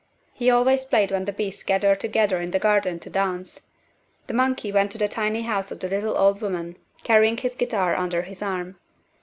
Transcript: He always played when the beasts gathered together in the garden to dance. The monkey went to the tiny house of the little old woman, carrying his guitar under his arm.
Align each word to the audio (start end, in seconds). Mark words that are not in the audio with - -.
He 0.33 0.49
always 0.49 0.83
played 0.83 1.11
when 1.11 1.25
the 1.25 1.31
beasts 1.31 1.61
gathered 1.61 1.99
together 1.99 2.41
in 2.41 2.49
the 2.49 2.57
garden 2.57 2.99
to 3.01 3.09
dance. 3.11 3.67
The 4.25 4.33
monkey 4.33 4.71
went 4.71 4.91
to 4.93 4.97
the 4.97 5.07
tiny 5.07 5.43
house 5.43 5.71
of 5.71 5.79
the 5.79 5.89
little 5.89 6.17
old 6.17 6.41
woman, 6.41 6.77
carrying 7.03 7.37
his 7.37 7.53
guitar 7.55 7.95
under 7.95 8.23
his 8.23 8.41
arm. 8.41 8.77